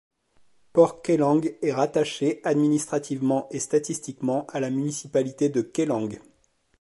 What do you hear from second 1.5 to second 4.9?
est rattaché, administrativement et statistiquement à la